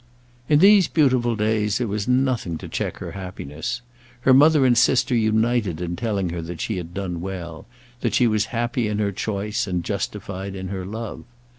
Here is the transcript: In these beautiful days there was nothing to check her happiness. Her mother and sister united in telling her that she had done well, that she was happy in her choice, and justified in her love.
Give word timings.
In 0.49 0.57
these 0.57 0.87
beautiful 0.87 1.35
days 1.35 1.77
there 1.77 1.85
was 1.85 2.07
nothing 2.07 2.57
to 2.57 2.67
check 2.67 2.97
her 2.97 3.11
happiness. 3.11 3.81
Her 4.21 4.33
mother 4.33 4.65
and 4.65 4.75
sister 4.75 5.13
united 5.13 5.79
in 5.79 5.95
telling 5.95 6.31
her 6.31 6.41
that 6.41 6.59
she 6.59 6.77
had 6.77 6.95
done 6.95 7.21
well, 7.21 7.67
that 7.99 8.15
she 8.15 8.25
was 8.25 8.45
happy 8.45 8.87
in 8.87 8.97
her 8.97 9.11
choice, 9.11 9.67
and 9.67 9.83
justified 9.83 10.55
in 10.55 10.69
her 10.69 10.87
love. 10.87 11.23